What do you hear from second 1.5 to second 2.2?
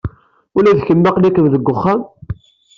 deg uxxam?